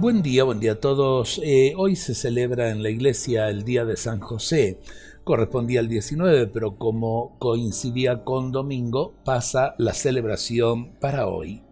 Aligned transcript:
Buen 0.00 0.22
día, 0.22 0.44
buen 0.44 0.60
día 0.60 0.72
a 0.72 0.80
todos. 0.80 1.38
Eh, 1.44 1.74
hoy 1.76 1.94
se 1.94 2.14
celebra 2.14 2.70
en 2.70 2.82
la 2.82 2.88
iglesia 2.88 3.50
el 3.50 3.64
Día 3.64 3.84
de 3.84 3.98
San 3.98 4.18
José. 4.18 4.80
Correspondía 5.24 5.80
al 5.80 5.88
19, 5.88 6.46
pero 6.46 6.78
como 6.78 7.36
coincidía 7.38 8.24
con 8.24 8.50
domingo, 8.50 9.12
pasa 9.26 9.74
la 9.76 9.92
celebración 9.92 10.92
para 11.00 11.26
hoy. 11.26 11.62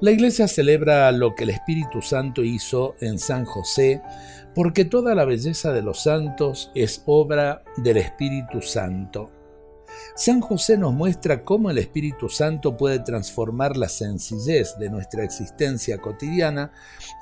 La 0.00 0.10
iglesia 0.10 0.48
celebra 0.48 1.12
lo 1.12 1.36
que 1.36 1.44
el 1.44 1.50
Espíritu 1.50 2.02
Santo 2.02 2.42
hizo 2.42 2.96
en 3.00 3.16
San 3.20 3.44
José, 3.44 4.02
porque 4.52 4.84
toda 4.84 5.14
la 5.14 5.24
belleza 5.24 5.72
de 5.72 5.82
los 5.82 6.02
santos 6.02 6.72
es 6.74 7.04
obra 7.06 7.62
del 7.76 7.98
Espíritu 7.98 8.60
Santo. 8.60 9.35
San 10.16 10.40
José 10.40 10.78
nos 10.78 10.94
muestra 10.94 11.44
cómo 11.44 11.68
el 11.68 11.76
Espíritu 11.76 12.30
Santo 12.30 12.74
puede 12.74 13.00
transformar 13.00 13.76
la 13.76 13.86
sencillez 13.86 14.78
de 14.78 14.88
nuestra 14.88 15.22
existencia 15.22 15.98
cotidiana 15.98 16.72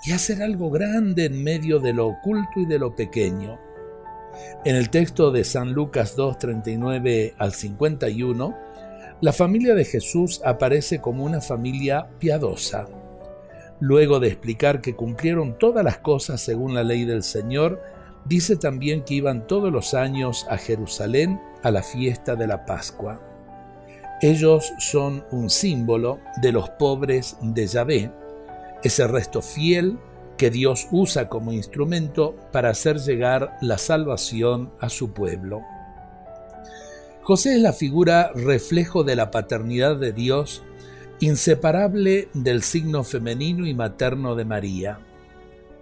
y 0.04 0.12
hacer 0.12 0.40
algo 0.44 0.70
grande 0.70 1.24
en 1.24 1.42
medio 1.42 1.80
de 1.80 1.92
lo 1.92 2.06
oculto 2.06 2.60
y 2.60 2.66
de 2.66 2.78
lo 2.78 2.94
pequeño. 2.94 3.58
En 4.64 4.76
el 4.76 4.90
texto 4.90 5.32
de 5.32 5.42
San 5.42 5.72
Lucas 5.72 6.16
2.39 6.16 7.34
al 7.36 7.52
51, 7.52 8.56
la 9.20 9.32
familia 9.32 9.74
de 9.74 9.84
Jesús 9.84 10.40
aparece 10.44 11.00
como 11.00 11.24
una 11.24 11.40
familia 11.40 12.08
piadosa. 12.20 12.86
Luego 13.80 14.20
de 14.20 14.28
explicar 14.28 14.80
que 14.80 14.94
cumplieron 14.94 15.58
todas 15.58 15.84
las 15.84 15.98
cosas 15.98 16.40
según 16.40 16.74
la 16.74 16.84
ley 16.84 17.04
del 17.04 17.24
Señor, 17.24 17.82
dice 18.24 18.54
también 18.54 19.02
que 19.02 19.14
iban 19.14 19.48
todos 19.48 19.72
los 19.72 19.94
años 19.94 20.46
a 20.48 20.58
Jerusalén 20.58 21.40
a 21.64 21.72
la 21.72 21.82
fiesta 21.82 22.36
de 22.36 22.46
la 22.46 22.64
Pascua. 22.64 23.20
Ellos 24.22 24.72
son 24.78 25.24
un 25.32 25.50
símbolo 25.50 26.20
de 26.40 26.52
los 26.52 26.70
pobres 26.70 27.36
de 27.42 27.66
Yahvé, 27.66 28.12
ese 28.84 29.08
resto 29.08 29.42
fiel 29.42 29.98
que 30.36 30.50
Dios 30.50 30.88
usa 30.92 31.28
como 31.28 31.52
instrumento 31.52 32.36
para 32.52 32.70
hacer 32.70 32.98
llegar 32.98 33.56
la 33.60 33.78
salvación 33.78 34.72
a 34.78 34.88
su 34.88 35.12
pueblo. 35.12 35.62
José 37.22 37.54
es 37.54 37.60
la 37.60 37.72
figura 37.72 38.30
reflejo 38.34 39.02
de 39.02 39.16
la 39.16 39.30
paternidad 39.30 39.96
de 39.96 40.12
Dios, 40.12 40.62
inseparable 41.20 42.28
del 42.34 42.62
signo 42.62 43.04
femenino 43.04 43.66
y 43.66 43.74
materno 43.74 44.34
de 44.34 44.44
María. 44.44 44.98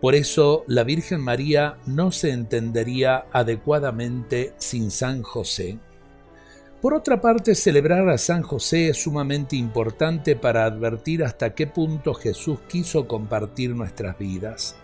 Por 0.03 0.17
eso 0.17 0.65
la 0.67 0.83
Virgen 0.83 1.21
María 1.21 1.79
no 1.87 2.11
se 2.11 2.33
entendería 2.33 3.27
adecuadamente 3.31 4.53
sin 4.57 4.91
San 4.91 5.23
José. 5.23 5.79
Por 6.81 6.93
otra 6.93 7.21
parte, 7.21 7.55
celebrar 7.55 8.09
a 8.09 8.19
San 8.19 8.43
José 8.43 8.89
es 8.89 9.01
sumamente 9.01 9.55
importante 9.55 10.35
para 10.35 10.65
advertir 10.65 11.23
hasta 11.23 11.55
qué 11.55 11.69
punto 11.69 12.15
Jesús 12.15 12.59
quiso 12.69 13.07
compartir 13.07 13.77
nuestras 13.77 14.19
vidas. 14.19 14.75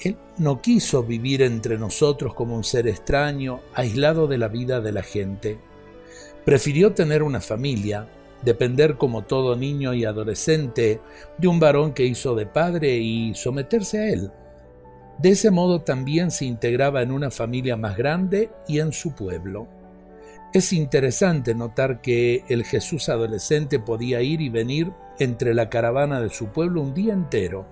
Él 0.00 0.16
no 0.38 0.62
quiso 0.62 1.02
vivir 1.02 1.42
entre 1.42 1.76
nosotros 1.76 2.32
como 2.32 2.56
un 2.56 2.64
ser 2.64 2.88
extraño, 2.88 3.60
aislado 3.74 4.26
de 4.26 4.38
la 4.38 4.48
vida 4.48 4.80
de 4.80 4.92
la 4.92 5.02
gente. 5.02 5.58
Prefirió 6.46 6.94
tener 6.94 7.22
una 7.22 7.42
familia, 7.42 8.08
depender 8.42 8.96
como 8.96 9.22
todo 9.22 9.56
niño 9.56 9.94
y 9.94 10.04
adolescente 10.04 11.00
de 11.38 11.48
un 11.48 11.60
varón 11.60 11.92
que 11.92 12.06
hizo 12.06 12.34
de 12.34 12.46
padre 12.46 12.98
y 12.98 13.34
someterse 13.34 13.98
a 13.98 14.08
él. 14.10 14.30
De 15.18 15.30
ese 15.30 15.50
modo 15.50 15.82
también 15.82 16.30
se 16.30 16.46
integraba 16.46 17.02
en 17.02 17.12
una 17.12 17.30
familia 17.30 17.76
más 17.76 17.96
grande 17.96 18.50
y 18.66 18.80
en 18.80 18.92
su 18.92 19.14
pueblo. 19.14 19.68
Es 20.52 20.72
interesante 20.72 21.54
notar 21.54 22.00
que 22.00 22.42
el 22.48 22.64
Jesús 22.64 23.08
adolescente 23.08 23.78
podía 23.78 24.22
ir 24.22 24.40
y 24.40 24.48
venir 24.48 24.90
entre 25.18 25.54
la 25.54 25.68
caravana 25.68 26.20
de 26.20 26.30
su 26.30 26.46
pueblo 26.46 26.80
un 26.80 26.94
día 26.94 27.12
entero. 27.12 27.66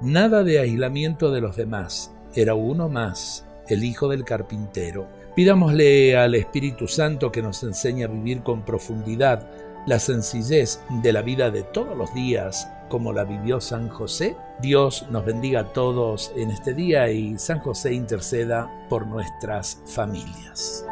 Nada 0.00 0.42
de 0.42 0.58
aislamiento 0.58 1.30
de 1.30 1.42
los 1.42 1.56
demás, 1.56 2.12
era 2.34 2.54
uno 2.54 2.88
más, 2.88 3.46
el 3.68 3.84
hijo 3.84 4.08
del 4.08 4.24
carpintero. 4.24 5.06
Pidámosle 5.36 6.16
al 6.16 6.34
Espíritu 6.34 6.88
Santo 6.88 7.30
que 7.30 7.42
nos 7.42 7.62
enseñe 7.62 8.04
a 8.04 8.08
vivir 8.08 8.42
con 8.42 8.64
profundidad 8.64 9.46
la 9.86 9.98
sencillez 9.98 10.80
de 10.88 11.12
la 11.12 11.22
vida 11.22 11.50
de 11.50 11.62
todos 11.62 11.96
los 11.96 12.12
días 12.14 12.70
como 12.88 13.12
la 13.12 13.24
vivió 13.24 13.60
San 13.60 13.88
José. 13.88 14.36
Dios 14.60 15.06
nos 15.10 15.24
bendiga 15.24 15.60
a 15.60 15.72
todos 15.72 16.32
en 16.36 16.50
este 16.50 16.74
día 16.74 17.10
y 17.10 17.38
San 17.38 17.60
José 17.60 17.94
interceda 17.94 18.70
por 18.88 19.06
nuestras 19.06 19.80
familias. 19.86 20.84